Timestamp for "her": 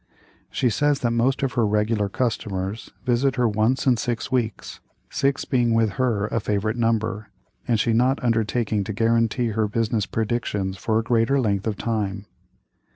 1.53-1.63, 3.35-3.47, 5.91-6.25, 9.49-9.67